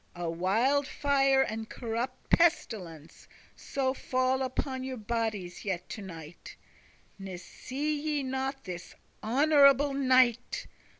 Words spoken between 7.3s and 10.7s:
see ye not this honourable knight?